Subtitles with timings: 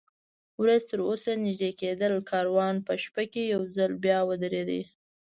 [0.61, 4.69] ورېځ تراوسه نږدې کېدل، کاروان په شپه کې یو ځل بیا ودرېد.